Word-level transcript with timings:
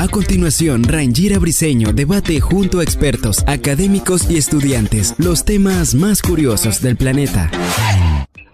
A 0.00 0.08
continuación, 0.08 0.82
Rangira 0.84 1.38
Briseño 1.38 1.92
debate 1.92 2.40
junto 2.40 2.80
a 2.80 2.82
expertos, 2.82 3.44
académicos 3.46 4.30
y 4.30 4.38
estudiantes 4.38 5.14
los 5.18 5.44
temas 5.44 5.94
más 5.94 6.22
curiosos 6.22 6.80
del 6.80 6.96
planeta. 6.96 7.50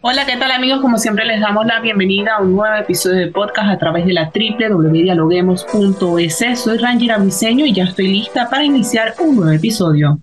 Hola, 0.00 0.26
¿qué 0.26 0.36
tal 0.36 0.50
amigos? 0.50 0.80
Como 0.80 0.98
siempre 0.98 1.24
les 1.24 1.40
damos 1.40 1.64
la 1.66 1.78
bienvenida 1.80 2.34
a 2.36 2.42
un 2.42 2.56
nuevo 2.56 2.74
episodio 2.76 3.18
de 3.18 3.28
podcast 3.28 3.70
a 3.70 3.78
través 3.78 4.06
de 4.06 4.12
la 4.12 4.32
www.dialoguemos.es. 4.34 6.60
Soy 6.60 6.78
Rangira 6.78 7.18
Briseño 7.18 7.64
y 7.64 7.73
ya 7.73 7.84
estoy 7.84 8.09
lista 8.09 8.50
para 8.50 8.64
iniciar 8.64 9.14
un 9.20 9.37
nuevo 9.37 9.52
episodio. 9.52 10.18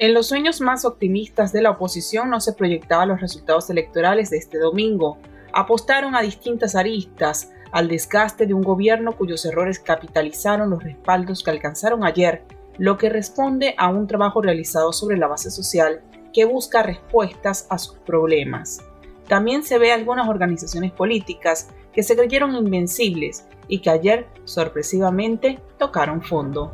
En 0.00 0.14
los 0.14 0.28
sueños 0.28 0.60
más 0.60 0.84
optimistas 0.84 1.52
de 1.52 1.62
la 1.62 1.70
oposición 1.70 2.30
no 2.30 2.40
se 2.40 2.52
proyectaban 2.52 3.08
los 3.08 3.20
resultados 3.20 3.68
electorales 3.68 4.30
de 4.30 4.38
este 4.38 4.58
domingo. 4.58 5.18
Apostaron 5.52 6.14
a 6.14 6.22
distintas 6.22 6.74
aristas, 6.74 7.52
al 7.72 7.88
desgaste 7.88 8.46
de 8.46 8.54
un 8.54 8.62
gobierno 8.62 9.16
cuyos 9.16 9.44
errores 9.44 9.78
capitalizaron 9.78 10.70
los 10.70 10.82
respaldos 10.82 11.42
que 11.42 11.50
alcanzaron 11.50 12.04
ayer, 12.04 12.42
lo 12.78 12.96
que 12.96 13.08
responde 13.08 13.74
a 13.76 13.88
un 13.88 14.06
trabajo 14.06 14.40
realizado 14.40 14.92
sobre 14.92 15.16
la 15.16 15.26
base 15.26 15.50
social 15.50 16.02
que 16.32 16.44
busca 16.44 16.82
respuestas 16.82 17.66
a 17.70 17.78
sus 17.78 17.98
problemas. 17.98 18.80
También 19.26 19.62
se 19.62 19.78
ve 19.78 19.92
algunas 19.92 20.28
organizaciones 20.28 20.92
políticas 20.92 21.68
que 21.92 22.02
se 22.02 22.16
creyeron 22.16 22.54
invencibles 22.54 23.46
y 23.66 23.80
que 23.80 23.90
ayer 23.90 24.26
sorpresivamente 24.44 25.60
tocaron 25.78 26.22
fondo. 26.22 26.72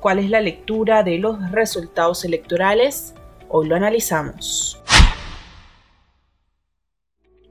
¿Cuál 0.00 0.18
es 0.18 0.28
la 0.28 0.40
lectura 0.40 1.02
de 1.02 1.18
los 1.18 1.50
resultados 1.50 2.24
electorales? 2.24 3.14
Hoy 3.48 3.68
lo 3.68 3.76
analizamos. 3.76 4.83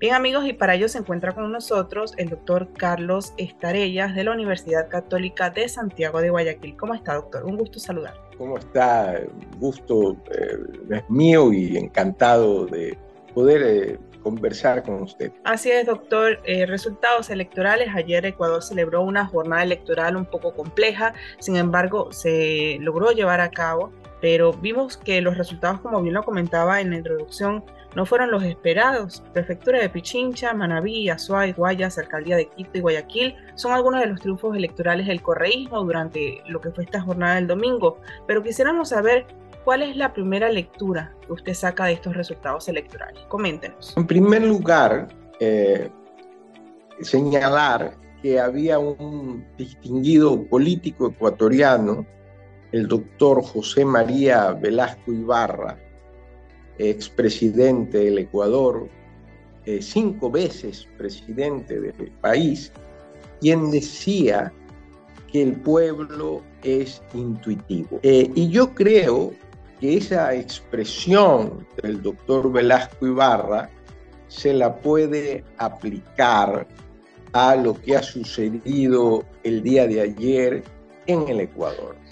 Bien 0.03 0.15
amigos, 0.15 0.45
y 0.45 0.51
para 0.51 0.75
ello 0.75 0.89
se 0.89 0.97
encuentra 0.97 1.31
con 1.31 1.49
nosotros 1.49 2.13
el 2.17 2.27
doctor 2.27 2.67
Carlos 2.73 3.33
Estarellas 3.37 4.13
de 4.13 4.25
la 4.25 4.31
Universidad 4.31 4.89
Católica 4.89 5.49
de 5.49 5.69
Santiago 5.69 6.19
de 6.19 6.29
Guayaquil. 6.29 6.75
¿Cómo 6.75 6.93
está, 6.93 7.13
doctor? 7.13 7.45
Un 7.45 7.55
gusto 7.55 7.79
saludar. 7.79 8.13
¿Cómo 8.37 8.57
está? 8.57 9.21
Gusto 9.61 10.17
eh, 10.29 10.57
es 10.89 11.09
mío 11.09 11.53
y 11.53 11.77
encantado 11.77 12.65
de 12.65 12.97
poder 13.33 13.61
eh, 13.63 13.99
conversar 14.21 14.83
con 14.83 15.03
usted. 15.03 15.31
Así 15.45 15.71
es, 15.71 15.85
doctor. 15.85 16.37
Eh, 16.43 16.65
resultados 16.65 17.29
electorales. 17.29 17.87
Ayer 17.95 18.25
Ecuador 18.25 18.61
celebró 18.61 19.03
una 19.03 19.25
jornada 19.25 19.63
electoral 19.63 20.17
un 20.17 20.25
poco 20.25 20.53
compleja, 20.53 21.13
sin 21.39 21.55
embargo, 21.55 22.11
se 22.11 22.77
logró 22.81 23.11
llevar 23.11 23.39
a 23.39 23.51
cabo, 23.51 23.93
pero 24.23 24.53
vimos 24.53 24.95
que 24.95 25.19
los 25.19 25.37
resultados, 25.37 25.81
como 25.81 26.01
bien 26.01 26.13
lo 26.13 26.23
comentaba 26.23 26.79
en 26.79 26.91
la 26.91 26.95
introducción, 26.95 27.61
no 27.93 28.05
fueron 28.05 28.31
los 28.31 28.41
esperados. 28.41 29.21
Prefectura 29.33 29.81
de 29.81 29.89
Pichincha, 29.89 30.53
Manabí, 30.53 31.09
Azuay, 31.09 31.51
Guayas, 31.51 31.97
Alcaldía 31.97 32.37
de 32.37 32.47
Quito 32.47 32.77
y 32.77 32.79
Guayaquil 32.79 33.35
son 33.55 33.73
algunos 33.73 33.99
de 33.99 34.07
los 34.07 34.21
triunfos 34.21 34.55
electorales 34.55 35.07
del 35.07 35.21
correísmo 35.21 35.83
durante 35.83 36.41
lo 36.47 36.61
que 36.61 36.71
fue 36.71 36.85
esta 36.85 37.01
jornada 37.01 37.35
del 37.35 37.47
domingo. 37.47 37.97
Pero 38.25 38.41
quisiéramos 38.41 38.87
saber 38.89 39.25
cuál 39.65 39.81
es 39.81 39.97
la 39.97 40.13
primera 40.13 40.47
lectura 40.49 41.13
que 41.27 41.33
usted 41.33 41.53
saca 41.53 41.87
de 41.87 41.91
estos 41.91 42.15
resultados 42.15 42.69
electorales. 42.69 43.19
Coméntenos. 43.27 43.93
En 43.97 44.07
primer 44.07 44.43
lugar, 44.43 45.09
eh, 45.41 45.89
señalar 47.01 47.97
que 48.21 48.39
había 48.39 48.79
un 48.79 49.45
distinguido 49.57 50.47
político 50.47 51.09
ecuatoriano, 51.09 52.05
el 52.73 52.87
doctor 52.87 53.43
José 53.43 53.85
María 53.85 54.51
Velasco 54.51 55.13
Ibarra, 55.13 55.77
expresidente 56.79 57.99
del 57.99 58.17
Ecuador, 58.17 58.89
eh, 59.65 59.79
cinco 59.79 60.31
veces 60.31 60.87
presidente 60.97 61.79
del 61.79 62.11
país, 62.19 62.71
quien 63.39 63.69
decía 63.69 64.51
que 65.31 65.43
el 65.43 65.53
pueblo 65.53 66.41
es 66.63 67.01
intuitivo. 67.13 67.99
Eh, 68.01 68.31
y 68.33 68.49
yo 68.49 68.73
creo 68.73 69.33
que 69.79 69.97
esa 69.97 70.33
expresión 70.33 71.67
del 71.81 72.01
doctor 72.01 72.51
Velasco 72.51 73.05
Ibarra 73.05 73.69
se 74.29 74.51
la 74.51 74.75
puede 74.75 75.43
aplicar 75.59 76.67
a 77.33 77.55
lo 77.55 77.75
que 77.75 77.95
ha 77.97 78.01
sucedido 78.01 79.23
el 79.43 79.61
día 79.61 79.85
de 79.85 80.01
ayer 80.01 80.63
en 81.05 81.27
el 81.27 81.41
Ecuador. 81.41 82.02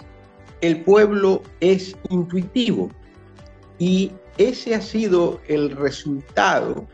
El 0.62 0.84
pueblo 0.84 1.42
es 1.58 1.96
intuitivo 2.08 2.88
y 3.80 4.12
ese 4.38 4.76
ha 4.76 4.80
sido 4.80 5.40
el 5.48 5.72
resultado 5.72 6.86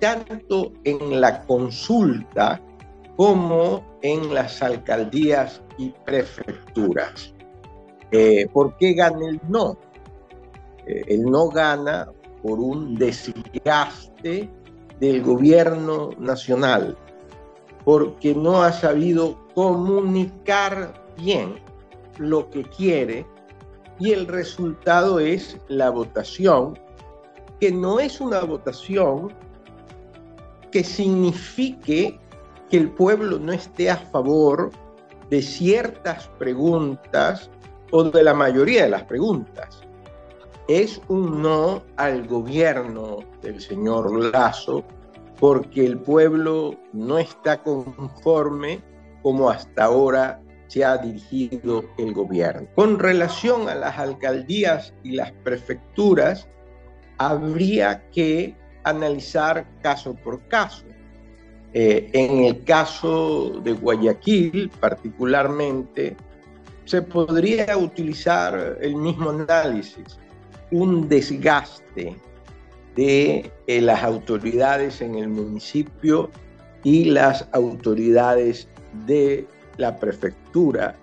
tanto 0.00 0.72
en 0.82 1.20
la 1.20 1.40
consulta 1.42 2.60
como 3.16 3.84
en 4.02 4.34
las 4.34 4.60
alcaldías 4.60 5.62
y 5.78 5.90
prefecturas. 6.04 7.32
Eh, 8.10 8.48
¿Por 8.52 8.76
qué 8.76 8.92
gana 8.92 9.28
el 9.28 9.40
no? 9.48 9.78
Eh, 10.86 11.04
el 11.06 11.22
no 11.26 11.48
gana 11.48 12.10
por 12.42 12.58
un 12.58 12.96
desgaste 12.96 14.50
del 14.98 15.22
gobierno 15.22 16.10
nacional, 16.18 16.96
porque 17.84 18.34
no 18.34 18.64
ha 18.64 18.72
sabido 18.72 19.38
comunicar 19.54 20.92
bien 21.16 21.65
lo 22.18 22.48
que 22.50 22.62
quiere 22.64 23.26
y 23.98 24.12
el 24.12 24.26
resultado 24.26 25.18
es 25.18 25.58
la 25.68 25.90
votación, 25.90 26.78
que 27.60 27.72
no 27.72 27.98
es 27.98 28.20
una 28.20 28.40
votación 28.40 29.32
que 30.70 30.84
signifique 30.84 32.18
que 32.68 32.76
el 32.76 32.90
pueblo 32.90 33.38
no 33.38 33.52
esté 33.52 33.90
a 33.90 33.96
favor 33.96 34.70
de 35.30 35.40
ciertas 35.40 36.28
preguntas 36.38 37.50
o 37.90 38.04
de 38.04 38.22
la 38.22 38.34
mayoría 38.34 38.84
de 38.84 38.90
las 38.90 39.04
preguntas. 39.04 39.80
Es 40.68 41.00
un 41.08 41.42
no 41.42 41.82
al 41.96 42.26
gobierno 42.26 43.18
del 43.40 43.60
señor 43.60 44.32
Lazo 44.32 44.84
porque 45.38 45.84
el 45.84 45.98
pueblo 45.98 46.74
no 46.92 47.18
está 47.18 47.62
conforme 47.62 48.82
como 49.22 49.48
hasta 49.48 49.84
ahora 49.84 50.40
se 50.68 50.84
ha 50.84 50.98
dirigido 50.98 51.84
el 51.98 52.12
gobierno. 52.12 52.66
Con 52.74 52.98
relación 52.98 53.68
a 53.68 53.74
las 53.74 53.98
alcaldías 53.98 54.92
y 55.02 55.12
las 55.12 55.32
prefecturas, 55.44 56.48
habría 57.18 58.08
que 58.10 58.54
analizar 58.84 59.66
caso 59.82 60.14
por 60.14 60.40
caso. 60.48 60.84
Eh, 61.72 62.10
en 62.12 62.44
el 62.44 62.64
caso 62.64 63.60
de 63.62 63.72
Guayaquil, 63.72 64.70
particularmente, 64.80 66.16
se 66.84 67.02
podría 67.02 67.76
utilizar 67.76 68.78
el 68.80 68.96
mismo 68.96 69.30
análisis, 69.30 70.18
un 70.70 71.08
desgaste 71.08 72.16
de 72.94 73.50
eh, 73.66 73.80
las 73.80 74.02
autoridades 74.02 75.00
en 75.00 75.16
el 75.16 75.28
municipio 75.28 76.30
y 76.82 77.06
las 77.06 77.48
autoridades 77.52 78.68
de 79.06 79.46
la 79.76 79.96
prefectura, 79.96 80.94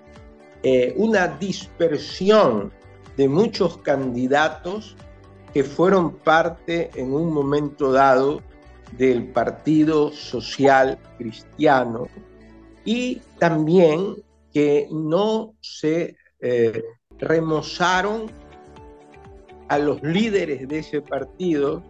eh, 0.64 0.94
una 0.98 1.28
dispersión 1.28 2.72
de 3.18 3.28
muchos 3.28 3.78
candidatos 3.80 4.96
que 5.54 5.64
fueron 5.64 6.16
parte 6.16 6.90
en 6.96 7.14
un 7.14 7.32
momento 7.32 7.92
dado 7.92 8.42
del 8.98 9.28
Partido 9.28 10.12
Social 10.12 10.98
Cristiano 11.18 12.08
y 12.86 13.22
también 13.40 14.16
que 14.52 14.88
no 14.92 15.54
se 15.62 16.16
eh, 16.40 16.84
remozaron 17.18 18.32
a 19.70 19.78
los 19.78 20.02
líderes 20.04 20.68
de 20.68 20.80
ese 20.80 21.02
partido 21.02 21.84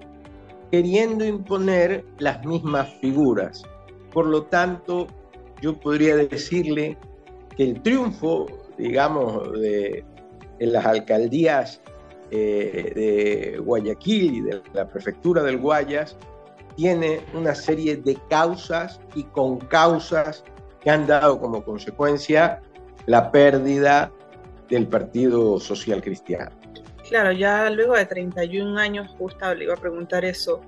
queriendo 0.71 1.25
imponer 1.25 2.05
las 2.19 2.45
mismas 2.45 2.93
figuras. 2.99 3.63
Por 4.11 4.27
lo 4.27 4.43
tanto, 4.43 5.07
yo 5.63 5.79
podría 5.79 6.17
decirle 6.17 6.97
que 7.55 7.63
el 7.63 7.81
triunfo, 7.81 8.47
digamos, 8.77 9.49
de, 9.61 10.03
en 10.59 10.73
las 10.73 10.85
alcaldías 10.85 11.81
eh, 12.31 12.91
de 12.93 13.59
Guayaquil 13.59 14.33
y 14.33 14.41
de 14.41 14.61
la 14.73 14.89
prefectura 14.89 15.41
del 15.41 15.59
Guayas 15.59 16.17
tiene 16.75 17.21
una 17.33 17.55
serie 17.55 17.95
de 17.95 18.17
causas 18.29 18.99
y 19.15 19.23
con 19.23 19.59
causas 19.59 20.43
que 20.81 20.89
han 20.89 21.07
dado 21.07 21.39
como 21.39 21.63
consecuencia 21.63 22.61
la 23.05 23.31
pérdida 23.31 24.11
del 24.67 24.85
Partido 24.87 25.61
Social 25.61 26.01
Cristiano. 26.01 26.51
Claro, 27.07 27.31
ya 27.31 27.69
luego 27.69 27.93
de 27.93 28.05
31 28.05 28.77
años, 28.77 29.09
justo 29.17 29.53
le 29.55 29.63
iba 29.63 29.75
a 29.75 29.77
preguntar 29.77 30.25
eso, 30.25 30.59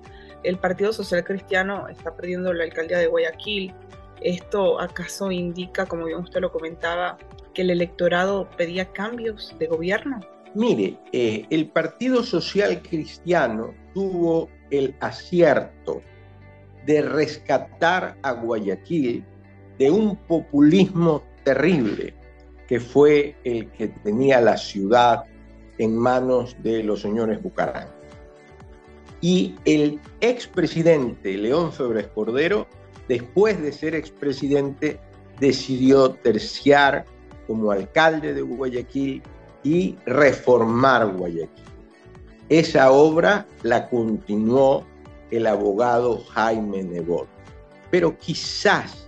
el 0.44 0.57
Partido 0.57 0.94
Social 0.94 1.25
Cristiano 1.25 1.89
está 1.89 2.15
perdiendo 2.15 2.53
la 2.53 2.63
alcaldía 2.63 3.00
de 3.00 3.07
Guayaquil. 3.07 3.74
¿Esto 4.21 4.79
acaso 4.79 5.31
indica, 5.31 5.85
como 5.85 6.06
bien 6.06 6.19
usted 6.19 6.41
lo 6.41 6.51
comentaba, 6.51 7.17
que 7.53 7.62
el 7.62 7.69
electorado 7.69 8.50
pedía 8.57 8.91
cambios 8.91 9.56
de 9.59 9.67
gobierno? 9.67 10.19
Mire, 10.53 10.97
eh, 11.12 11.45
el 11.50 11.67
Partido 11.69 12.23
Social 12.23 12.81
Cristiano 12.81 13.73
tuvo 13.94 14.50
el 14.71 14.95
acierto 15.00 16.01
de 16.85 17.01
rescatar 17.01 18.17
a 18.21 18.31
Guayaquil 18.31 19.25
de 19.77 19.91
un 19.91 20.15
populismo 20.15 21.23
terrible 21.44 22.13
que 22.68 22.79
fue 22.79 23.35
el 23.44 23.69
que 23.71 23.89
tenía 23.89 24.41
la 24.41 24.57
ciudad 24.57 25.23
en 25.77 25.97
manos 25.97 26.56
de 26.63 26.83
los 26.83 27.01
señores 27.01 27.41
Bucarán. 27.41 27.89
Y 29.21 29.56
el 29.65 30.00
expresidente 30.21 31.38
León 31.38 31.71
Febres 31.71 32.07
Cordero, 32.07 32.68
después 33.07 33.62
de 33.62 33.72
ser 33.72 33.96
expresidente, 33.96 35.00
decidió 35.40 36.12
terciar 36.12 37.06
como 37.48 37.72
alcalde 37.72 38.34
de 38.34 38.42
Guayaquil 38.42 39.22
y 39.63 39.96
reformar 40.06 41.13
Guayaquil. 41.16 41.66
Esa 42.50 42.92
obra 42.92 43.48
la 43.63 43.90
continuó 43.90 44.86
el 45.31 45.48
abogado 45.48 46.24
Jaime 46.31 46.84
Nebot. 46.84 47.28
Pero 47.92 48.18
quizás 48.18 49.07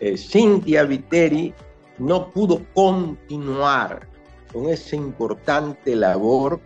eh, 0.00 0.16
Cintia 0.16 0.84
Viteri 0.84 1.52
no 1.98 2.30
pudo 2.30 2.64
continuar 2.74 4.08
con 4.52 4.68
esa 4.68 4.96
importante 4.96 5.94
labor 5.94 6.60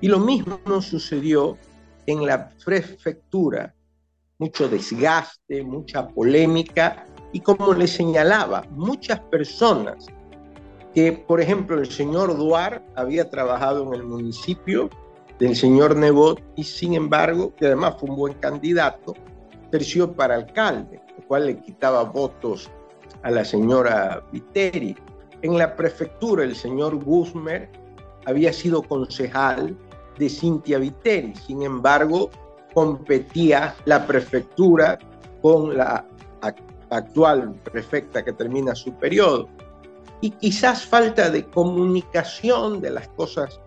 y 0.00 0.08
lo 0.08 0.18
mismo 0.18 0.80
sucedió 0.80 1.58
en 2.06 2.26
la 2.26 2.50
prefectura. 2.64 3.74
Mucho 4.38 4.68
desgaste, 4.68 5.64
mucha 5.64 6.08
polémica 6.08 7.04
y 7.32 7.40
como 7.40 7.74
le 7.74 7.86
señalaba, 7.86 8.64
muchas 8.70 9.20
personas 9.20 10.06
que, 10.94 11.12
por 11.12 11.40
ejemplo, 11.40 11.78
el 11.78 11.90
señor 11.90 12.36
Duar 12.36 12.84
había 12.96 13.28
trabajado 13.30 13.82
en 13.86 13.94
el 13.94 14.04
municipio 14.04 14.88
del 15.38 15.54
señor 15.54 15.96
Nebot 15.96 16.42
y 16.56 16.64
sin 16.64 16.94
embargo, 16.94 17.54
que 17.56 17.66
además 17.66 17.96
fue 17.98 18.10
un 18.10 18.16
buen 18.16 18.34
candidato, 18.34 19.14
terció 19.70 20.12
para 20.12 20.36
alcalde, 20.36 21.00
lo 21.16 21.26
cual 21.26 21.46
le 21.46 21.60
quitaba 21.60 22.04
votos 22.04 22.70
a 23.22 23.30
la 23.30 23.44
señora 23.44 24.24
Viteri. 24.32 24.96
En 25.42 25.58
la 25.58 25.76
prefectura, 25.76 26.44
el 26.44 26.56
señor 26.56 26.96
Guzmer 27.04 27.68
había 28.26 28.52
sido 28.52 28.82
concejal 28.82 29.76
de 30.18 30.28
Cintia 30.28 30.78
Viteri, 30.78 31.34
sin 31.34 31.62
embargo, 31.62 32.30
competía 32.78 33.74
la 33.86 34.06
prefectura 34.06 35.00
con 35.42 35.76
la 35.76 36.04
actual 36.90 37.52
prefecta 37.64 38.24
que 38.24 38.32
termina 38.32 38.72
su 38.76 38.92
periodo. 38.94 39.48
Y 40.20 40.30
quizás 40.30 40.86
falta 40.86 41.28
de 41.28 41.44
comunicación 41.44 42.80
de 42.80 42.90
las 42.90 43.08
cosas 43.08 43.60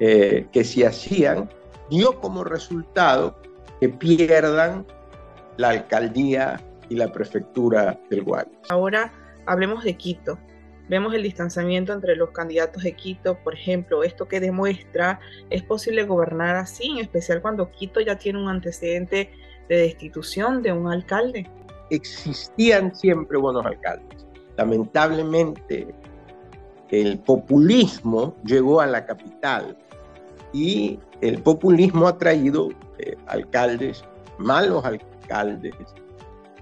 eh, 0.00 0.46
que 0.50 0.64
se 0.64 0.86
hacían, 0.86 1.50
dio 1.90 2.18
como 2.22 2.42
resultado 2.42 3.36
que 3.80 3.90
pierdan 3.90 4.86
la 5.58 5.68
alcaldía 5.68 6.58
y 6.88 6.94
la 6.94 7.12
prefectura 7.12 8.00
del 8.08 8.22
Guayas. 8.22 8.70
Ahora 8.70 9.12
hablemos 9.44 9.84
de 9.84 9.94
Quito. 9.94 10.38
Vemos 10.88 11.14
el 11.14 11.22
distanciamiento 11.22 11.92
entre 11.92 12.14
los 12.14 12.30
candidatos 12.30 12.82
de 12.82 12.92
Quito, 12.92 13.38
por 13.42 13.54
ejemplo, 13.54 14.04
esto 14.04 14.28
que 14.28 14.38
demuestra 14.38 15.18
es 15.48 15.62
posible 15.62 16.04
gobernar 16.04 16.56
así, 16.56 16.90
en 16.90 16.98
especial 16.98 17.40
cuando 17.40 17.70
Quito 17.70 18.00
ya 18.00 18.16
tiene 18.16 18.38
un 18.38 18.48
antecedente 18.48 19.30
de 19.68 19.76
destitución 19.76 20.62
de 20.62 20.72
un 20.72 20.92
alcalde. 20.92 21.48
Existían 21.90 22.94
siempre 22.94 23.38
buenos 23.38 23.64
alcaldes. 23.64 24.26
Lamentablemente, 24.56 25.94
el 26.90 27.18
populismo 27.18 28.36
llegó 28.44 28.80
a 28.80 28.86
la 28.86 29.06
capital 29.06 29.76
y 30.52 30.98
el 31.22 31.42
populismo 31.42 32.06
ha 32.06 32.18
traído 32.18 32.68
eh, 32.98 33.16
alcaldes, 33.26 34.04
malos 34.38 34.84
alcaldes, 34.84 35.74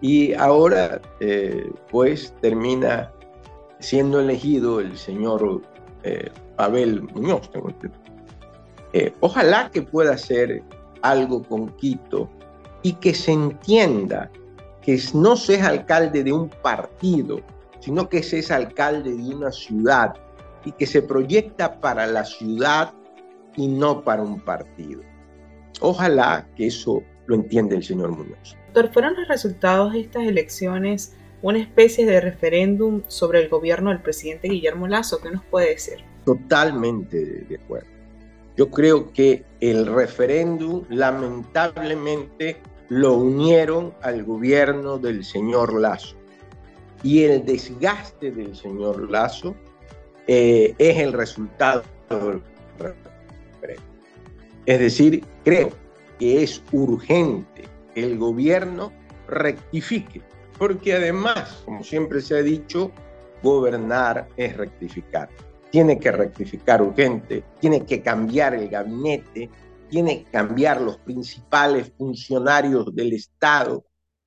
y 0.01 0.33
ahora 0.35 1.01
eh, 1.21 1.71
pues 1.91 2.35
termina 2.41 3.12
siendo 3.83 4.21
elegido 4.21 4.81
el 4.81 4.97
señor 4.97 5.61
eh, 6.05 6.31
Pavel 6.57 7.03
Muñoz. 7.03 7.51
ojalá 9.21 9.71
que 9.71 9.83
pueda 9.83 10.15
hacer 10.15 10.63
algo 11.03 11.43
con 11.43 11.69
Quito 11.77 12.31
y 12.83 12.95
que 12.95 13.13
se 13.13 13.33
entienda 13.33 14.31
que 14.81 15.01
no 15.15 15.37
se 15.37 15.55
es 15.55 15.63
alcalde 15.63 16.25
de 16.25 16.33
un 16.33 16.49
partido, 16.49 17.41
sino 17.81 18.09
que 18.09 18.23
se 18.23 18.41
es 18.41 18.51
alcalde 18.51 19.15
de 19.15 19.35
una 19.35 19.53
ciudad 19.53 20.15
y 20.65 20.73
que 20.73 20.87
se 20.87 21.03
proyecta 21.03 21.81
para 21.81 22.07
la 22.07 22.25
ciudad 22.25 22.93
y 23.57 23.69
no 23.69 24.03
para 24.03 24.23
un 24.23 24.41
partido. 24.41 25.03
Ojalá 25.81 26.49
que 26.57 26.69
eso 26.69 27.03
lo 27.27 27.35
entienda 27.37 27.77
el 27.77 27.83
señor 27.83 28.11
Muñoz. 28.11 28.57
Doctor, 28.73 28.93
¿fueron 28.93 29.15
los 29.15 29.29
resultados 29.29 29.93
de 29.93 30.01
estas 30.01 30.25
elecciones 30.25 31.17
una 31.43 31.59
especie 31.59 32.07
de 32.07 32.21
referéndum 32.21 33.03
sobre 33.09 33.43
el 33.43 33.49
gobierno 33.49 33.91
del 33.91 34.01
presidente 34.01 34.49
Guillermo 34.49 34.89
Lazo? 34.89 35.21
¿Qué 35.21 35.31
nos 35.31 35.45
puede 35.45 35.71
decir? 35.71 35.99
Totalmente 36.25 37.45
de 37.49 37.57
acuerdo. 37.57 37.89
Yo 38.57 38.71
creo 38.71 39.13
que 39.13 39.45
el 39.61 39.87
referéndum 39.87 40.85
lamentablemente 40.89 42.59
lo 42.89 43.15
unieron 43.15 43.95
al 44.03 44.25
gobierno 44.25 44.99
del 44.99 45.25
señor 45.25 45.75
Lazo. 45.81 46.17
Y 47.03 47.25
el 47.25 47.45
desgaste 47.45 48.31
del 48.31 48.55
señor 48.55 49.11
Lazo 49.11 49.57
eh, 50.27 50.75
es 50.79 50.99
el 50.99 51.13
resultado 51.13 51.83
del 52.09 52.43
es 54.67 54.79
decir, 54.79 55.25
creo 55.45 55.71
que 56.19 56.43
es 56.43 56.63
urgente 56.71 57.65
que 57.95 58.05
el 58.05 58.19
gobierno 58.19 58.93
rectifique, 59.27 60.23
porque 60.63 60.93
además, 60.93 61.61
como 61.65 61.83
siempre 61.83 62.21
se 62.21 62.37
ha 62.37 62.41
dicho, 62.41 62.93
gobernar 63.43 64.29
es 64.37 64.57
rectificar. 64.57 65.29
Tiene 65.73 65.99
que 65.99 66.13
rectificar 66.13 66.81
urgente, 66.81 67.43
tiene 67.59 67.85
que 67.85 68.01
cambiar 68.01 68.55
el 68.55 68.69
gabinete, 68.69 69.51
tiene 69.91 70.23
que 70.23 70.31
cambiar 70.31 70.81
los 70.81 70.99
principales 70.99 71.91
funcionarios 71.99 72.95
del 72.95 73.13
Estado 73.13 73.85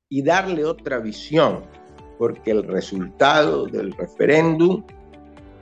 y 0.09 0.23
darle 0.23 0.65
otra 0.65 0.99
visión, 0.99 1.61
porque 2.17 2.51
el 2.51 2.63
resultado 2.63 3.65
del 3.67 3.93
referéndum 3.93 4.83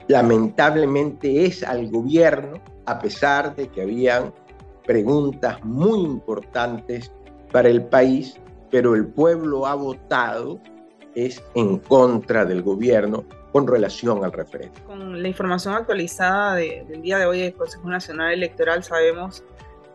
lamentablemente 0.08 1.44
es 1.46 1.62
al 1.62 1.88
gobierno, 1.88 2.60
a 2.86 2.98
pesar 2.98 3.54
de 3.54 3.68
que 3.68 3.82
habían 3.82 4.34
preguntas 4.84 5.64
muy 5.64 6.00
importantes 6.00 7.12
para 7.52 7.68
el 7.68 7.84
país, 7.84 8.40
pero 8.74 8.96
el 8.96 9.06
pueblo 9.06 9.66
ha 9.66 9.76
votado 9.76 10.58
es 11.14 11.40
en 11.54 11.78
contra 11.78 12.44
del 12.44 12.60
gobierno 12.60 13.24
con 13.52 13.68
relación 13.68 14.24
al 14.24 14.32
referéndum. 14.32 14.82
Con 14.82 15.22
la 15.22 15.28
información 15.28 15.74
actualizada 15.74 16.56
del 16.56 17.00
día 17.00 17.18
de 17.18 17.26
hoy 17.26 17.38
del 17.38 17.54
Consejo 17.54 17.88
Nacional 17.88 18.32
Electoral 18.32 18.82
sabemos 18.82 19.44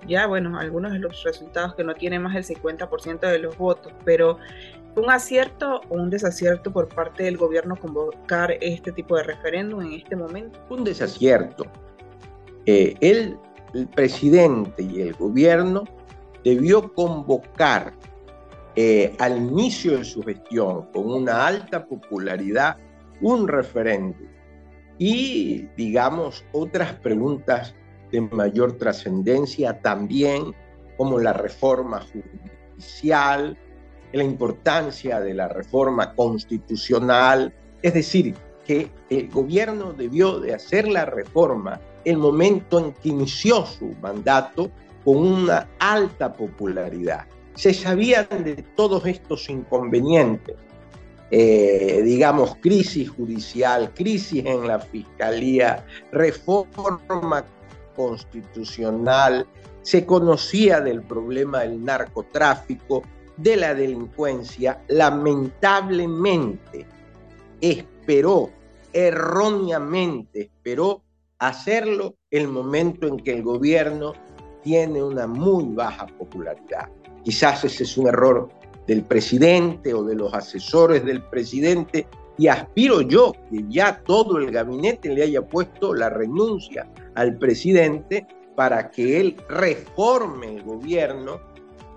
ya, 0.08 0.28
bueno, 0.28 0.58
algunos 0.58 0.94
de 0.94 1.00
los 1.00 1.22
resultados 1.24 1.76
que 1.76 1.84
no 1.84 1.94
tiene 1.94 2.20
más 2.20 2.34
del 2.34 2.46
50% 2.46 3.20
de 3.20 3.40
los 3.40 3.58
votos, 3.58 3.92
pero 4.06 4.38
un 4.96 5.12
acierto 5.12 5.82
o 5.90 5.96
un 5.96 6.10
desacierto 6.10 6.72
por 6.72 6.88
parte 6.88 7.24
del 7.24 7.36
gobierno 7.36 7.76
convocar 7.76 8.54
este 8.62 8.94
tipo 8.94 9.18
de 9.18 9.24
referéndum 9.24 9.82
en 9.82 9.92
este 9.92 10.16
momento? 10.16 10.58
Un 10.70 10.86
desacierto. 10.86 11.66
Eh, 12.66 12.96
el 13.02 13.38
presidente 13.94 14.84
y 14.84 15.02
el 15.02 15.16
gobierno 15.16 15.84
debió 16.46 16.94
convocar 16.94 17.92
eh, 18.76 19.16
al 19.20 19.38
inicio 19.38 19.98
de 19.98 20.06
su 20.06 20.24
gestión, 20.24 20.88
con 20.94 21.12
una 21.12 21.48
alta 21.48 21.86
popularidad, 21.86 22.78
un 23.22 23.48
referéndum 23.48 24.28
y, 24.98 25.68
digamos, 25.78 26.46
otras 26.52 26.94
preguntas 26.94 27.74
de 28.12 28.22
mayor 28.22 28.74
trascendencia 28.74 29.80
también, 29.82 30.54
como 30.98 31.20
la 31.20 31.34
reforma 31.34 32.02
judicial, 32.02 33.58
la 34.12 34.24
importancia 34.24 35.20
de 35.22 35.34
la 35.34 35.48
reforma 35.48 36.14
constitucional, 36.16 37.54
es 37.82 37.94
decir, 37.94 38.36
que 38.66 38.92
el 39.10 39.30
gobierno 39.30 39.94
debió 39.94 40.40
de 40.40 40.54
hacer 40.54 40.88
la 40.88 41.06
reforma 41.06 41.80
el 42.06 42.18
momento 42.18 42.80
en 42.80 42.94
que 42.94 43.10
inició 43.10 43.66
su 43.66 43.96
mandato 44.02 44.70
con 45.06 45.18
una 45.18 45.68
alta 45.80 46.34
popularidad. 46.34 47.26
Se 47.56 47.74
sabían 47.74 48.28
de 48.44 48.64
todos 48.76 49.06
estos 49.06 49.50
inconvenientes, 49.50 50.56
eh, 51.32 52.02
digamos, 52.04 52.56
crisis 52.56 53.10
judicial, 53.10 53.94
crisis 53.94 54.46
en 54.46 54.68
la 54.68 54.80
fiscalía, 54.80 55.86
reforma 56.12 57.46
constitucional, 57.96 59.46
se 59.82 60.06
conocía 60.06 60.82
del 60.82 61.02
problema 61.02 61.62
del 61.62 61.84
narcotráfico, 61.84 63.04
de 63.38 63.56
la 63.56 63.74
delincuencia, 63.74 64.82
lamentablemente 64.88 66.86
esperó, 67.62 68.50
erróneamente 68.92 70.42
esperó 70.42 71.02
hacerlo 71.38 72.16
el 72.32 72.48
momento 72.48 73.08
en 73.08 73.18
que 73.18 73.34
el 73.34 73.44
gobierno 73.44 74.14
tiene 74.62 75.02
una 75.02 75.26
muy 75.26 75.64
baja 75.74 76.06
popularidad. 76.06 76.90
Quizás 77.24 77.64
ese 77.64 77.84
es 77.84 77.98
un 77.98 78.08
error 78.08 78.50
del 78.88 79.04
presidente 79.04 79.94
o 79.94 80.04
de 80.04 80.16
los 80.16 80.34
asesores 80.34 81.06
del 81.06 81.22
presidente 81.22 82.08
y 82.38 82.48
aspiro 82.48 83.02
yo 83.02 83.34
que 83.52 83.66
ya 83.68 84.02
todo 84.04 84.38
el 84.38 84.50
gabinete 84.50 85.10
le 85.10 85.24
haya 85.24 85.42
puesto 85.42 85.94
la 85.94 86.10
renuncia 86.10 86.88
al 87.16 87.38
presidente 87.38 88.26
para 88.56 88.90
que 88.90 89.20
él 89.20 89.36
reforme 89.48 90.56
el 90.56 90.64
gobierno, 90.64 91.40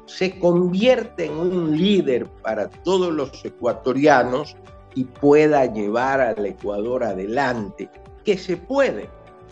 se 0.07 0.39
convierta 0.39 1.23
en 1.23 1.33
un 1.33 1.77
líder 1.77 2.27
para 2.43 2.69
todos 2.69 3.13
los 3.13 3.45
ecuatorianos 3.45 4.57
y 4.95 5.05
pueda 5.05 5.65
llevar 5.67 6.21
al 6.21 6.45
Ecuador 6.45 7.05
adelante, 7.05 7.89
que 8.25 8.37
se 8.37 8.57
puede, 8.57 9.09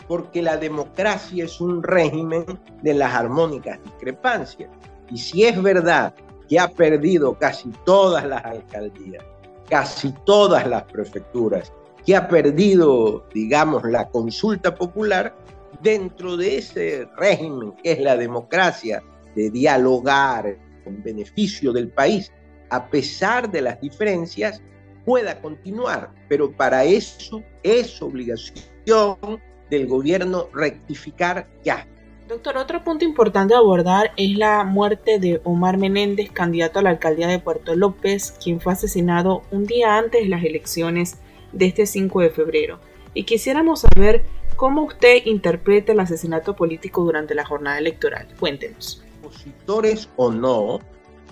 porque 0.07 0.41
la 0.41 0.57
democracia 0.57 1.45
es 1.45 1.59
un 1.59 1.81
régimen 1.83 2.45
de 2.81 2.93
las 2.93 3.13
armónicas 3.13 3.83
discrepancias. 3.83 4.69
Y 5.11 5.17
si 5.17 5.43
es 5.43 5.61
verdad 5.61 6.13
que 6.47 6.59
ha 6.59 6.69
perdido 6.69 7.37
casi 7.37 7.69
todas 7.85 8.25
las 8.25 8.43
alcaldías, 8.43 9.23
casi 9.69 10.13
todas 10.25 10.67
las 10.67 10.83
prefecturas, 10.83 11.71
que 12.05 12.15
ha 12.15 12.27
perdido, 12.27 13.25
digamos, 13.33 13.83
la 13.83 14.09
consulta 14.09 14.73
popular, 14.73 15.35
dentro 15.81 16.35
de 16.37 16.57
ese 16.57 17.07
régimen 17.17 17.73
que 17.83 17.93
es 17.93 17.99
la 17.99 18.17
democracia, 18.17 19.03
de 19.35 19.49
dialogar 19.49 20.57
en 20.85 21.03
beneficio 21.03 21.71
del 21.71 21.89
país, 21.89 22.31
a 22.69 22.89
pesar 22.89 23.49
de 23.49 23.61
las 23.61 23.79
diferencias, 23.79 24.61
pueda 25.05 25.39
continuar. 25.41 26.11
Pero 26.27 26.51
para 26.51 26.83
eso 26.83 27.41
es 27.63 28.01
obligación 28.01 29.41
del 29.69 29.87
gobierno 29.87 30.49
rectificar 30.53 31.47
ya. 31.63 31.87
Doctor, 32.31 32.55
otro 32.55 32.81
punto 32.81 33.03
importante 33.03 33.53
a 33.53 33.57
abordar 33.57 34.13
es 34.15 34.37
la 34.37 34.63
muerte 34.63 35.19
de 35.19 35.41
Omar 35.43 35.77
Menéndez, 35.77 36.31
candidato 36.31 36.79
a 36.79 36.81
la 36.81 36.91
alcaldía 36.91 37.27
de 37.27 37.39
Puerto 37.39 37.75
López, 37.75 38.33
quien 38.41 38.61
fue 38.61 38.71
asesinado 38.71 39.41
un 39.51 39.65
día 39.65 39.97
antes 39.97 40.21
de 40.21 40.29
las 40.29 40.41
elecciones 40.41 41.17
de 41.51 41.65
este 41.65 41.85
5 41.85 42.21
de 42.21 42.29
febrero. 42.29 42.79
Y 43.13 43.25
quisiéramos 43.25 43.81
saber 43.81 44.23
cómo 44.55 44.83
usted 44.83 45.25
interpreta 45.25 45.91
el 45.91 45.99
asesinato 45.99 46.55
político 46.55 47.03
durante 47.03 47.35
la 47.35 47.43
jornada 47.43 47.79
electoral. 47.79 48.29
Cuéntenos. 48.39 49.03
Opositores 49.19 50.07
o 50.15 50.31
no 50.31 50.79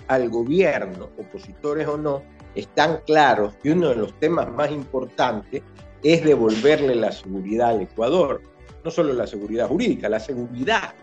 al 0.06 0.28
gobierno, 0.28 1.08
opositores 1.18 1.88
o 1.88 1.96
no, 1.96 2.22
están 2.54 3.00
claros 3.06 3.54
que 3.62 3.72
uno 3.72 3.88
de 3.88 3.96
los 3.96 4.12
temas 4.20 4.52
más 4.52 4.70
importantes 4.70 5.62
es 6.02 6.22
devolverle 6.22 6.94
la 6.94 7.10
seguridad 7.10 7.70
al 7.70 7.80
Ecuador. 7.80 8.42
No 8.84 8.90
solo 8.90 9.12
la 9.12 9.26
seguridad 9.26 9.68
jurídica, 9.68 10.08
la 10.08 10.20
seguridad. 10.20 10.94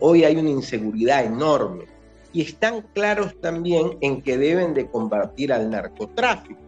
Hoy 0.00 0.24
hay 0.24 0.36
una 0.36 0.50
inseguridad 0.50 1.24
enorme. 1.24 1.84
Y 2.32 2.42
están 2.42 2.82
claros 2.94 3.38
también 3.40 3.96
en 4.00 4.20
que 4.20 4.36
deben 4.36 4.74
de 4.74 4.88
combatir 4.88 5.52
al 5.52 5.70
narcotráfico. 5.70 6.60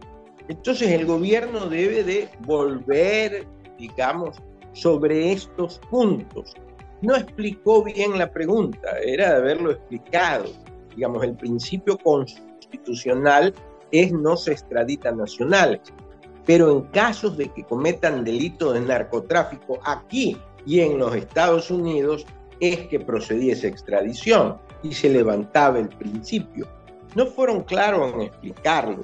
Entonces 0.47 0.89
el 0.91 1.05
gobierno 1.05 1.67
debe 1.67 2.03
de 2.03 2.29
volver, 2.45 3.45
digamos, 3.77 4.37
sobre 4.71 5.33
estos 5.33 5.79
puntos. 5.89 6.53
No 7.01 7.15
explicó 7.15 7.83
bien 7.83 8.17
la 8.17 8.31
pregunta, 8.31 8.97
era 9.03 9.31
de 9.31 9.35
haberlo 9.37 9.71
explicado. 9.71 10.45
Digamos, 10.95 11.23
el 11.23 11.35
principio 11.35 11.97
constitucional 11.97 13.53
es 13.91 14.11
no 14.11 14.37
se 14.37 14.53
extradita 14.53 15.11
nacionales 15.11 15.81
pero 16.47 16.71
en 16.71 16.81
casos 16.83 17.37
de 17.37 17.49
que 17.49 17.63
cometan 17.65 18.23
delitos 18.23 18.73
de 18.73 18.79
narcotráfico 18.79 19.79
aquí 19.83 20.37
y 20.65 20.79
en 20.79 20.97
los 20.97 21.13
Estados 21.13 21.69
Unidos 21.69 22.25
es 22.61 22.87
que 22.87 23.01
procedía 23.01 23.53
esa 23.53 23.67
extradición 23.67 24.57
y 24.81 24.93
se 24.93 25.09
levantaba 25.09 25.77
el 25.77 25.89
principio. 25.89 26.65
No 27.15 27.27
fueron 27.27 27.63
claros 27.63 28.13
en 28.13 28.21
explicarlo. 28.21 29.01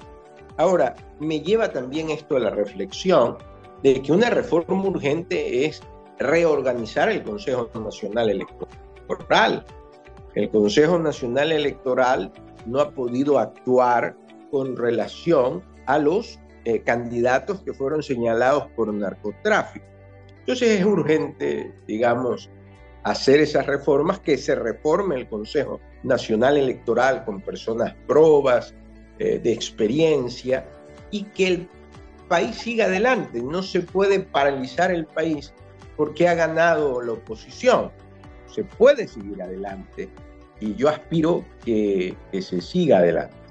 Ahora, 0.57 0.95
me 1.19 1.41
lleva 1.41 1.71
también 1.71 2.09
esto 2.09 2.37
a 2.37 2.39
la 2.39 2.49
reflexión 2.49 3.37
de 3.83 4.01
que 4.01 4.13
una 4.13 4.29
reforma 4.29 4.81
urgente 4.81 5.65
es 5.65 5.83
reorganizar 6.19 7.09
el 7.09 7.23
Consejo 7.23 7.69
Nacional 7.77 8.29
Electoral. 8.29 9.65
El 10.35 10.49
Consejo 10.49 10.97
Nacional 10.97 11.51
Electoral 11.51 12.31
no 12.65 12.79
ha 12.79 12.91
podido 12.91 13.37
actuar 13.37 14.15
con 14.49 14.77
relación 14.77 15.61
a 15.87 15.97
los 15.97 16.39
eh, 16.65 16.81
candidatos 16.81 17.61
que 17.61 17.73
fueron 17.73 18.03
señalados 18.03 18.67
por 18.75 18.93
narcotráfico. 18.93 19.85
Entonces 20.39 20.79
es 20.79 20.85
urgente, 20.85 21.73
digamos, 21.87 22.49
hacer 23.03 23.39
esas 23.39 23.65
reformas, 23.65 24.19
que 24.19 24.37
se 24.37 24.55
reforme 24.55 25.15
el 25.15 25.27
Consejo 25.27 25.79
Nacional 26.03 26.57
Electoral 26.57 27.25
con 27.25 27.41
personas 27.41 27.93
probas, 28.07 28.73
eh, 29.19 29.39
de 29.39 29.51
experiencia, 29.51 30.65
y 31.11 31.23
que 31.25 31.47
el 31.47 31.69
país 32.27 32.55
siga 32.55 32.85
adelante. 32.85 33.41
No 33.41 33.61
se 33.61 33.81
puede 33.81 34.19
paralizar 34.19 34.91
el 34.91 35.05
país 35.05 35.53
porque 35.95 36.27
ha 36.27 36.33
ganado 36.33 37.01
la 37.01 37.13
oposición. 37.13 37.91
Se 38.47 38.63
puede 38.63 39.07
seguir 39.07 39.41
adelante 39.41 40.09
y 40.59 40.75
yo 40.75 40.89
aspiro 40.89 41.43
que, 41.63 42.15
que 42.31 42.41
se 42.41 42.61
siga 42.61 42.99
adelante. 42.99 43.42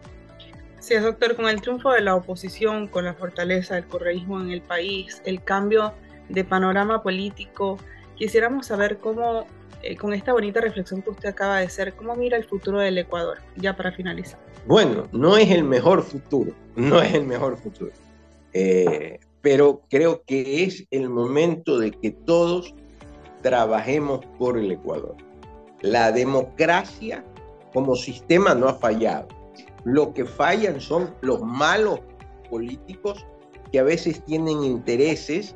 Sí, 0.83 0.97
doctor, 0.97 1.37
con 1.37 1.49
el 1.49 1.61
triunfo 1.61 1.93
de 1.93 2.01
la 2.01 2.17
oposición, 2.17 2.89
con 2.89 3.05
la 3.05 3.15
fortaleza 3.15 3.77
del 3.77 3.87
correísmo 3.87 4.41
en 4.41 4.51
el 4.51 4.63
país, 4.63 5.23
el 5.25 5.41
cambio 5.45 5.93
de 6.29 6.43
panorama 6.43 7.05
político, 7.05 7.79
quisiéramos 8.17 8.67
saber 8.67 8.99
cómo, 8.99 9.47
eh, 9.85 9.97
con 9.97 10.13
esta 10.13 10.33
bonita 10.33 10.61
reflexión 10.61 11.01
que 11.01 11.11
usted 11.11 11.29
acaba 11.29 11.61
de 11.61 11.67
hacer, 11.67 11.95
cómo 11.95 12.17
mira 12.17 12.37
el 12.37 12.43
futuro 12.43 12.81
del 12.81 12.99
Ecuador, 12.99 13.39
ya 13.55 13.77
para 13.77 13.93
finalizar. 13.93 14.41
Bueno, 14.67 15.07
no 15.13 15.37
es 15.37 15.53
el 15.53 15.63
mejor 15.63 16.03
futuro, 16.03 16.51
no 16.75 17.01
es 17.01 17.15
el 17.15 17.27
mejor 17.27 17.59
futuro, 17.59 17.93
eh, 18.53 19.21
pero 19.41 19.83
creo 19.89 20.25
que 20.27 20.65
es 20.65 20.85
el 20.91 21.09
momento 21.09 21.79
de 21.79 21.93
que 21.93 22.11
todos 22.11 22.75
trabajemos 23.41 24.27
por 24.37 24.59
el 24.59 24.73
Ecuador. 24.73 25.15
La 25.81 26.11
democracia 26.11 27.25
como 27.73 27.95
sistema 27.95 28.57
no 28.57 28.67
ha 28.67 28.75
fallado 28.75 29.29
lo 29.85 30.13
que 30.13 30.25
fallan 30.25 30.81
son 30.81 31.15
los 31.21 31.41
malos 31.43 32.01
políticos 32.51 33.27
que 33.71 33.79
a 33.79 33.83
veces 33.83 34.25
tienen 34.25 34.63
intereses 34.63 35.55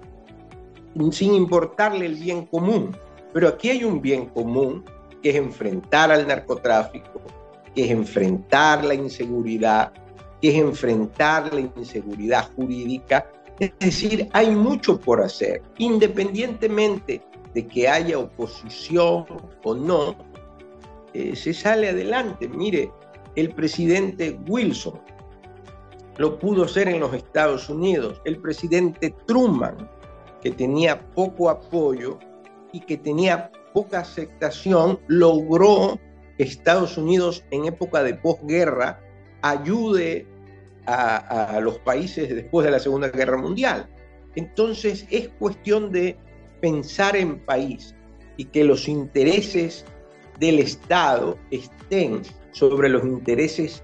sin 1.12 1.34
importarle 1.34 2.06
el 2.06 2.14
bien 2.14 2.46
común. 2.46 2.96
Pero 3.32 3.48
aquí 3.48 3.70
hay 3.70 3.84
un 3.84 4.00
bien 4.00 4.26
común 4.26 4.84
que 5.22 5.30
es 5.30 5.36
enfrentar 5.36 6.10
al 6.10 6.26
narcotráfico, 6.26 7.20
que 7.74 7.84
es 7.84 7.90
enfrentar 7.90 8.84
la 8.84 8.94
inseguridad, 8.94 9.92
que 10.40 10.48
es 10.48 10.54
enfrentar 10.54 11.52
la 11.52 11.60
inseguridad 11.60 12.50
jurídica. 12.56 13.30
Es 13.58 13.72
decir, 13.78 14.28
hay 14.32 14.50
mucho 14.50 14.98
por 14.98 15.20
hacer, 15.20 15.62
independientemente 15.78 17.22
de 17.54 17.66
que 17.66 17.88
haya 17.88 18.18
oposición 18.18 19.26
o 19.64 19.74
no, 19.74 20.16
eh, 21.14 21.34
se 21.34 21.54
sale 21.54 21.88
adelante. 21.88 22.48
Mire, 22.48 22.90
el 23.36 23.54
presidente 23.54 24.38
Wilson 24.48 25.00
lo 26.18 26.38
pudo 26.38 26.64
hacer 26.64 26.88
en 26.88 27.00
los 27.00 27.14
Estados 27.14 27.68
Unidos. 27.68 28.20
El 28.24 28.38
presidente 28.38 29.14
Truman, 29.26 29.88
que 30.42 30.50
tenía 30.50 31.10
poco 31.10 31.50
apoyo 31.50 32.18
y 32.72 32.80
que 32.80 32.96
tenía 32.96 33.50
poca 33.74 34.00
aceptación, 34.00 34.98
logró 35.08 35.98
que 36.36 36.44
Estados 36.44 36.96
Unidos 36.96 37.44
en 37.50 37.66
época 37.66 38.02
de 38.02 38.14
posguerra 38.14 39.00
ayude 39.42 40.26
a, 40.86 41.58
los 41.60 41.78
países 41.80 42.28
después 42.34 42.64
de 42.64 42.70
la 42.70 42.78
Segunda 42.78 43.08
Guerra 43.08 43.36
Mundial. 43.36 43.88
Entonces 44.36 45.06
es 45.10 45.28
cuestión 45.38 45.90
de 45.90 46.16
pensar 46.60 47.16
en 47.16 47.40
país 47.40 47.94
y 48.36 48.44
que 48.44 48.64
los 48.64 48.88
intereses 48.88 49.84
del 50.38 50.60
Estado 50.60 51.36
estén 51.50 52.22
sobre 52.56 52.88
los 52.88 53.04
intereses 53.04 53.82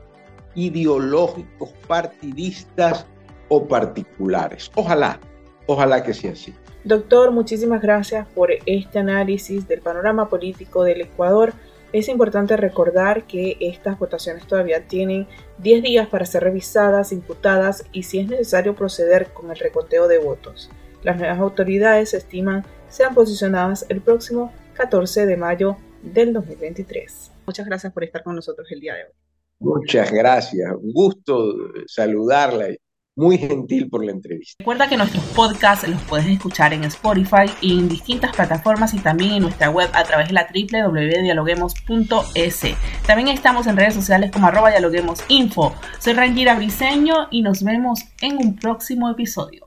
ideológicos, 0.54 1.74
partidistas 1.86 3.06
o 3.48 3.68
particulares. 3.68 4.70
Ojalá, 4.74 5.20
ojalá 5.66 6.02
que 6.02 6.14
sea 6.14 6.32
así. 6.32 6.54
Doctor, 6.82 7.32
muchísimas 7.32 7.82
gracias 7.82 8.26
por 8.28 8.50
este 8.64 8.98
análisis 8.98 9.68
del 9.68 9.82
panorama 9.82 10.28
político 10.28 10.84
del 10.84 11.02
Ecuador 11.02 11.52
Es 11.92 12.08
importante 12.08 12.56
recordar 12.56 13.24
que 13.24 13.58
estas 13.60 13.98
votaciones 13.98 14.46
todavía 14.46 14.86
tienen 14.86 15.26
10 15.58 15.82
días 15.82 16.08
para 16.08 16.24
ser 16.24 16.42
revisadas, 16.42 17.12
imputadas 17.12 17.84
y 17.92 18.04
si 18.04 18.20
es 18.20 18.28
necesario 18.28 18.74
proceder 18.74 19.26
con 19.34 19.50
el 19.50 19.58
reconteo 19.58 20.08
de 20.08 20.16
votos. 20.16 20.70
Las 21.02 21.18
nuevas 21.18 21.38
autoridades 21.38 22.14
estiman 22.14 22.64
sean 22.88 23.14
posicionadas 23.14 23.84
el 23.90 24.00
próximo 24.00 24.50
14 24.72 25.26
de 25.26 25.36
mayo 25.36 25.76
del 26.02 26.32
2023. 26.32 27.31
Muchas 27.46 27.66
gracias 27.66 27.92
por 27.92 28.04
estar 28.04 28.22
con 28.22 28.36
nosotros 28.36 28.66
el 28.70 28.80
día 28.80 28.94
de 28.94 29.04
hoy. 29.04 29.10
Muchas 29.58 30.10
gracias. 30.10 30.72
Un 30.72 30.92
gusto 30.92 31.54
saludarla 31.86 32.68
muy 33.14 33.36
gentil 33.38 33.90
por 33.90 34.02
la 34.04 34.10
entrevista. 34.12 34.56
Recuerda 34.58 34.88
que 34.88 34.96
nuestros 34.96 35.22
podcasts 35.36 35.86
los 35.86 36.00
puedes 36.02 36.26
escuchar 36.26 36.72
en 36.72 36.84
Spotify 36.84 37.44
y 37.60 37.78
en 37.78 37.86
distintas 37.88 38.34
plataformas 38.34 38.94
y 38.94 39.00
también 39.00 39.32
en 39.32 39.42
nuestra 39.42 39.68
web 39.70 39.90
a 39.92 40.02
través 40.04 40.28
de 40.28 40.34
la 40.34 40.48
www.dialoguemos.es. 40.52 42.60
También 43.06 43.28
estamos 43.28 43.66
en 43.66 43.76
redes 43.76 43.92
sociales 43.94 44.30
como 44.30 44.46
arroba 44.46 44.70
dialoguemosinfo. 44.70 45.74
Soy 45.98 46.14
Rangira 46.14 46.54
Briseño 46.54 47.28
y 47.30 47.42
nos 47.42 47.62
vemos 47.62 48.00
en 48.20 48.38
un 48.38 48.56
próximo 48.56 49.10
episodio. 49.10 49.66